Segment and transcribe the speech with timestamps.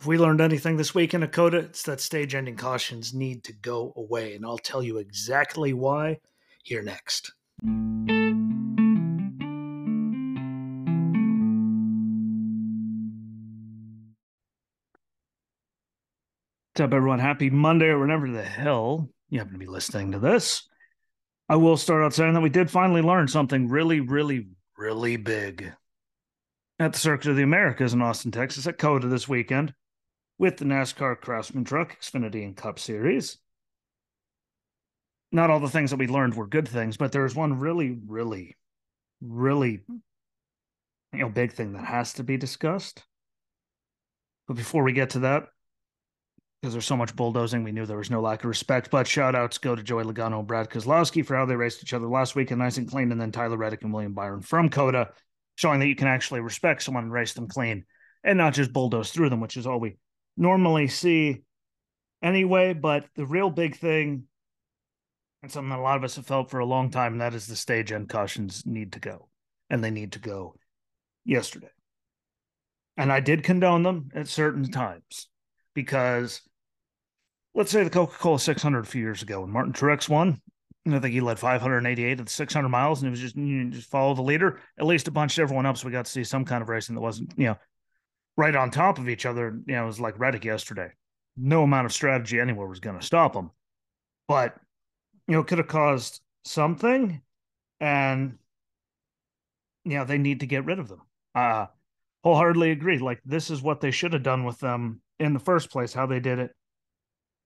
[0.00, 3.52] If we learned anything this week in COTA, it's that stage ending cautions need to
[3.52, 6.20] go away, and I'll tell you exactly why
[6.62, 7.34] here next.
[16.70, 17.18] What's up, everyone?
[17.18, 20.66] Happy Monday, or whenever the hell you happen to be listening to this.
[21.50, 24.48] I will start out saying that we did finally learn something really, really,
[24.78, 25.74] really big
[26.78, 29.74] at the Circuit of the Americas in Austin, Texas, at COTA this weekend
[30.40, 33.36] with the NASCAR Craftsman Truck Xfinity and Cup Series.
[35.30, 38.56] Not all the things that we learned were good things, but there's one really, really,
[39.20, 39.82] really,
[41.12, 43.04] you know, big thing that has to be discussed.
[44.48, 45.48] But before we get to that,
[46.62, 48.90] because there's so much bulldozing, we knew there was no lack of respect.
[48.90, 51.92] But shout outs go to Joey Logano and Brad Keselowski for how they raced each
[51.92, 54.70] other last week and nice and clean, and then Tyler Reddick and William Byron from
[54.70, 55.10] COTA,
[55.56, 57.84] showing that you can actually respect someone and race them clean
[58.24, 59.96] and not just bulldoze through them, which is all we
[60.36, 61.42] normally see
[62.22, 62.72] anyway.
[62.72, 64.24] But the real big thing,
[65.42, 67.56] and something a lot of us have felt for a long time, that is the
[67.56, 69.28] stage end cautions need to go,
[69.68, 70.54] and they need to go
[71.24, 71.70] yesterday.
[72.96, 75.28] And I did condone them at certain times
[75.74, 76.42] because
[77.54, 80.40] let's say the Coca Cola 600 a few years ago when Martin Truex won.
[80.86, 83.64] And I think he led 588 of the 600 miles, and it was just you
[83.64, 84.60] know, just follow the leader.
[84.78, 86.70] At least a bunch of everyone up, so we got to see some kind of
[86.70, 87.58] racing that wasn't you know
[88.36, 89.58] right on top of each other.
[89.66, 90.90] You know, it was like Reddick yesterday.
[91.36, 93.50] No amount of strategy anywhere was going to stop him.
[94.28, 94.56] But,
[95.26, 97.22] you know, could have caused something.
[97.80, 98.38] And,
[99.84, 101.02] you know, they need to get rid of them.
[101.34, 101.66] Uh,
[102.24, 102.98] wholeheartedly agree.
[102.98, 106.06] Like, this is what they should have done with them in the first place, how
[106.06, 106.50] they did it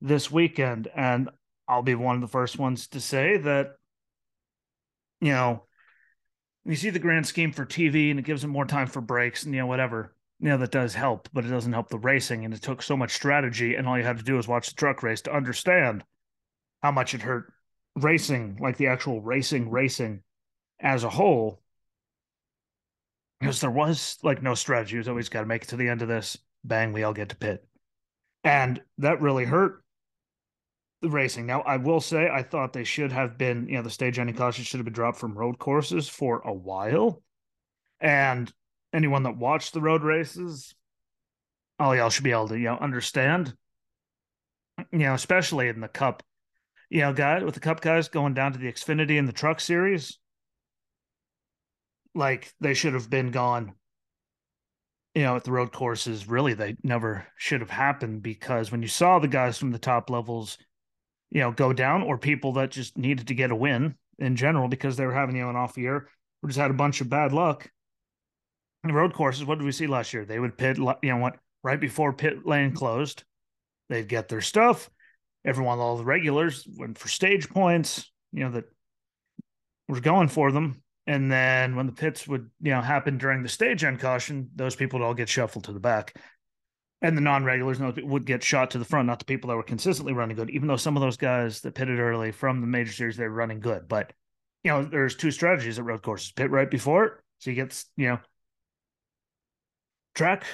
[0.00, 0.88] this weekend.
[0.94, 1.30] And
[1.68, 3.74] I'll be one of the first ones to say that,
[5.20, 5.64] you know,
[6.64, 9.44] you see the grand scheme for TV and it gives them more time for breaks
[9.44, 12.44] and, you know, whatever know that does help, but it doesn't help the racing.
[12.44, 14.74] And it took so much strategy, and all you had to do was watch the
[14.74, 16.04] truck race to understand
[16.82, 17.52] how much it hurt
[17.96, 20.22] racing, like the actual racing, racing
[20.80, 21.60] as a whole.
[23.40, 24.96] Because there was like no strategy.
[24.96, 26.36] It was always got to make it to the end of this.
[26.64, 27.66] Bang, we all get to pit.
[28.44, 29.82] And that really hurt
[31.02, 31.46] the racing.
[31.46, 34.36] Now, I will say, I thought they should have been, you know, the stage ending
[34.36, 37.22] caution should have been dropped from road courses for a while.
[38.00, 38.52] And
[38.92, 40.74] anyone that watched the road races,
[41.78, 43.54] all y'all should be able to, you know, understand.
[44.92, 46.22] You know, especially in the cup,
[46.88, 49.60] you know, guys with the cup guys going down to the Xfinity and the truck
[49.60, 50.18] series.
[52.14, 53.74] Like they should have been gone.
[55.14, 58.88] You know, at the road courses, really, they never should have happened because when you
[58.88, 60.56] saw the guys from the top levels,
[61.30, 64.68] you know, go down, or people that just needed to get a win in general
[64.68, 66.08] because they were having you know, an off year
[66.42, 67.70] or just had a bunch of bad luck
[68.84, 70.24] road courses, what did we see last year?
[70.24, 73.24] They would pit, you know what, right before pit lane closed,
[73.88, 74.88] they'd get their stuff.
[75.44, 78.64] Everyone, all the regulars went for stage points, you know, that
[79.88, 80.82] was going for them.
[81.06, 84.76] And then when the pits would, you know, happen during the stage end caution, those
[84.76, 86.14] people would all get shuffled to the back.
[87.02, 90.12] And the non-regulars would get shot to the front, not the people that were consistently
[90.12, 93.16] running good, even though some of those guys that pitted early from the major series,
[93.16, 93.88] they were running good.
[93.88, 94.12] But,
[94.62, 96.32] you know, there's two strategies at road courses.
[96.32, 97.12] Pit right before it.
[97.38, 98.18] So you get, you know,
[100.14, 100.44] track,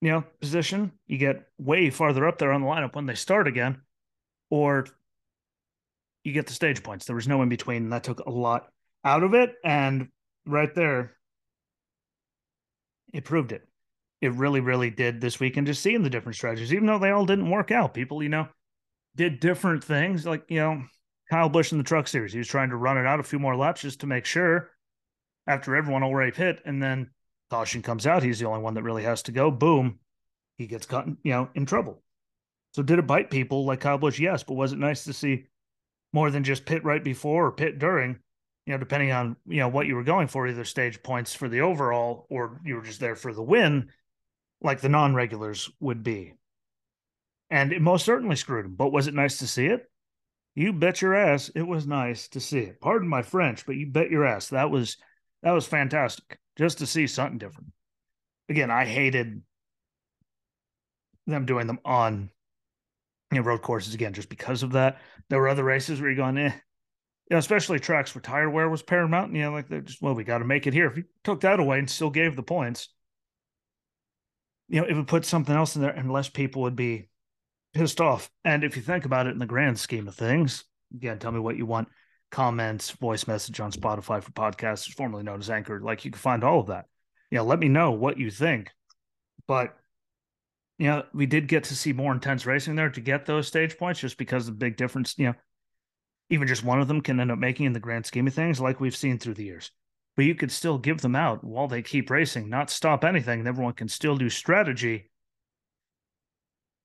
[0.00, 3.48] you know, position, you get way farther up there on the lineup when they start
[3.48, 3.80] again,
[4.50, 4.86] or
[6.24, 7.06] you get the stage points.
[7.06, 8.68] There was no in between, and that took a lot
[9.04, 9.54] out of it.
[9.64, 10.08] And
[10.44, 11.16] right there,
[13.12, 13.62] it proved it.
[14.20, 15.66] It really, really did this weekend.
[15.66, 17.94] Just seeing the different strategies, even though they all didn't work out.
[17.94, 18.48] People, you know,
[19.14, 20.26] did different things.
[20.26, 20.82] Like you know,
[21.30, 23.38] Kyle Busch in the Truck Series, he was trying to run it out a few
[23.38, 24.70] more laps just to make sure
[25.46, 27.10] after everyone already hit, and then
[27.50, 29.50] caution comes out, he's the only one that really has to go.
[29.50, 29.98] Boom,
[30.58, 32.02] he gets caught, you know, in trouble.
[32.72, 34.18] So did it bite people like Kyle Busch?
[34.18, 35.46] Yes, but was it nice to see
[36.12, 38.18] more than just pit right before or pit during?
[38.66, 41.48] You know, depending on you know what you were going for, either stage points for
[41.48, 43.90] the overall or you were just there for the win,
[44.60, 46.34] like the non-regulars would be.
[47.48, 48.74] And it most certainly screwed him.
[48.74, 49.88] But was it nice to see it?
[50.56, 52.80] You bet your ass it was nice to see it.
[52.80, 54.96] Pardon my French, but you bet your ass that was
[55.42, 57.72] that was fantastic just to see something different.
[58.48, 59.42] Again, I hated
[61.26, 62.30] them doing them on
[63.32, 64.98] you know, road courses again just because of that.
[65.28, 68.68] There were other races where you're going, eh, you know, especially tracks where tire wear
[68.68, 69.34] was paramount.
[69.34, 70.86] You know, like they're just, well, we got to make it here.
[70.86, 72.88] If you took that away and still gave the points,
[74.68, 77.08] you know, it would put something else in there and less people would be
[77.74, 78.30] pissed off.
[78.44, 80.64] And if you think about it in the grand scheme of things,
[80.94, 81.88] again, tell me what you want
[82.36, 85.80] comments, voice message on Spotify for podcasts, formerly known as Anchor.
[85.80, 86.84] Like you can find all of that.
[87.30, 88.70] You know, let me know what you think.
[89.48, 89.74] But
[90.78, 93.78] you know, we did get to see more intense racing there to get those stage
[93.78, 95.34] points just because of the big difference, you know,
[96.28, 98.60] even just one of them can end up making in the grand scheme of things,
[98.60, 99.70] like we've seen through the years.
[100.14, 103.46] But you could still give them out while they keep racing, not stop anything.
[103.46, 105.10] Everyone can still do strategy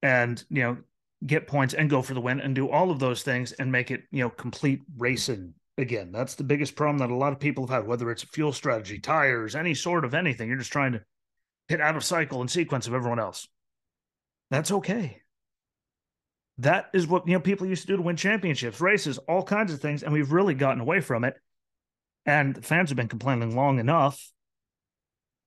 [0.02, 0.78] and, you know,
[1.26, 3.92] get points and go for the win and do all of those things and make
[3.92, 6.12] it, you know, complete racing again.
[6.12, 9.00] That's the biggest problem that a lot of people have had, whether it's fuel strategy,
[9.00, 10.48] tires, any sort of anything.
[10.48, 11.02] You're just trying to
[11.68, 13.48] hit out of cycle and sequence of everyone else.
[14.50, 15.22] That's okay.
[16.58, 19.74] That is what you know people used to do to win championships, races, all kinds
[19.74, 21.36] of things, and we've really gotten away from it.
[22.26, 24.32] And fans have been complaining long enough.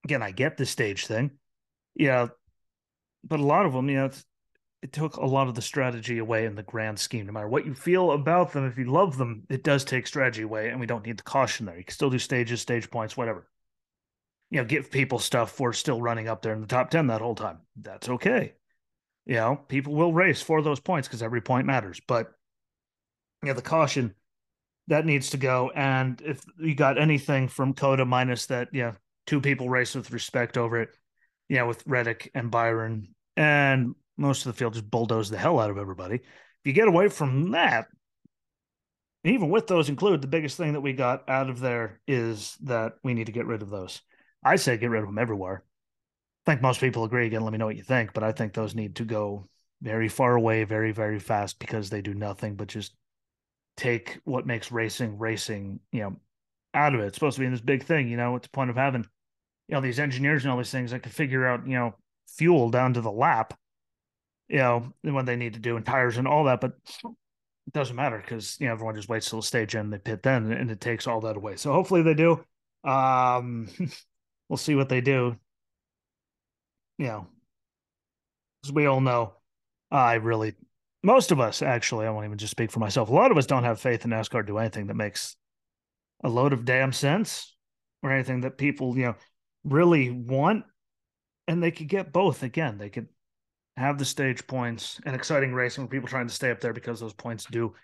[0.04, 1.32] Again, I get the stage thing,
[1.94, 2.28] yeah,
[3.22, 4.10] but a lot of them, you know,
[4.84, 7.24] it took a lot of the strategy away in the grand scheme.
[7.24, 10.42] No matter what you feel about them, if you love them, it does take strategy
[10.42, 11.78] away, and we don't need the caution there.
[11.78, 13.48] You can still do stages, stage points, whatever.
[14.50, 17.22] You know, give people stuff for still running up there in the top 10 that
[17.22, 17.60] whole time.
[17.80, 18.56] That's okay.
[19.24, 21.98] You know, people will race for those points because every point matters.
[22.06, 22.30] But
[23.42, 24.14] you know, the caution
[24.88, 25.72] that needs to go.
[25.74, 28.92] And if you got anything from COTA minus that, yeah,
[29.26, 30.90] two people race with respect over it,
[31.48, 35.70] yeah, with Reddick and Byron, and most of the field just bulldoze the hell out
[35.70, 36.16] of everybody.
[36.16, 36.22] If
[36.64, 37.86] you get away from that,
[39.24, 42.94] even with those included, the biggest thing that we got out of there is that
[43.02, 44.02] we need to get rid of those.
[44.44, 45.64] I say get rid of them everywhere.
[46.46, 47.26] I think most people agree.
[47.26, 49.48] Again, let me know what you think, but I think those need to go
[49.80, 52.94] very far away, very, very fast because they do nothing but just
[53.76, 56.16] take what makes racing racing, you know,
[56.74, 57.06] out of it.
[57.06, 59.06] It's supposed to be this big thing, you know, what's the point of having,
[59.68, 61.94] you know, these engineers and all these things that can figure out, you know,
[62.28, 63.54] fuel down to the lap,
[64.54, 66.72] you know, when they need to do and tires and all that, but
[67.04, 70.22] it doesn't matter because you know everyone just waits till the stage and they pit
[70.22, 71.56] then and it takes all that away.
[71.56, 72.44] So hopefully they do.
[72.84, 73.68] Um
[74.48, 75.36] we'll see what they do
[76.98, 77.26] you know,
[78.64, 79.34] as we all know,
[79.90, 80.54] I really,
[81.02, 83.08] most of us actually, I won't even just speak for myself.
[83.08, 85.36] A lot of us don't have faith in NASCAR to do anything that makes
[86.22, 87.54] a load of damn sense
[88.02, 89.14] or anything that people, you know,
[89.64, 90.64] really want.
[91.46, 92.78] And they could get both again.
[92.78, 93.08] They could
[93.76, 97.00] have the stage points and exciting racing with people trying to stay up there because
[97.00, 97.74] those points do,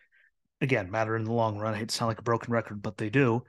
[0.60, 1.74] again, matter in the long run.
[1.74, 3.44] I hate to sound like a broken record, but they do.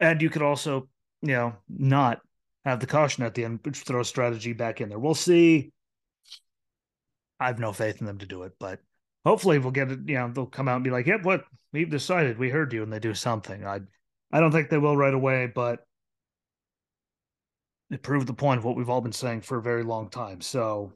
[0.00, 0.88] And you could also,
[1.20, 2.20] you know, not
[2.64, 4.98] have the caution at the end, which throw strategy back in there.
[4.98, 5.72] We'll see.
[7.38, 8.80] I have no faith in them to do it, but
[9.24, 10.00] hopefully we'll get it.
[10.06, 12.38] You know, they'll come out and be like, "Yep, what we've decided.
[12.38, 13.66] We heard you," and they do something.
[13.66, 13.80] I,
[14.32, 15.84] I don't think they will right away, but
[17.90, 20.40] it proved the point of what we've all been saying for a very long time.
[20.40, 20.92] So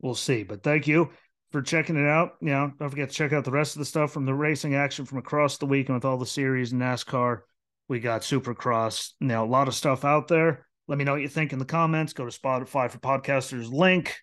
[0.00, 0.42] we'll see.
[0.42, 1.10] But thank you
[1.52, 2.32] for checking it out.
[2.40, 4.74] You know, don't forget to check out the rest of the stuff from the racing
[4.74, 7.40] action from across the week and with all the series in NASCAR.
[7.88, 9.12] We got Supercross.
[9.20, 10.66] You know, a lot of stuff out there.
[10.86, 12.12] Let me know what you think in the comments.
[12.12, 14.16] Go to Spotify for podcasters link.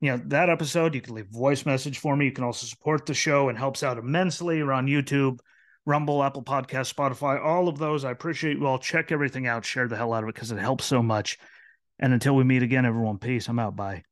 [0.00, 2.26] You know, that episode, you can leave voice message for me.
[2.26, 4.62] You can also support the show and helps out immensely.
[4.62, 5.40] We're on YouTube,
[5.86, 8.04] Rumble, Apple Podcast, Spotify, all of those.
[8.04, 8.78] I appreciate you all.
[8.78, 9.64] Check everything out.
[9.64, 11.38] Share the hell out of it because it helps so much.
[11.98, 13.48] And until we meet again, everyone, peace.
[13.48, 13.74] I'm out.
[13.74, 14.04] Bye.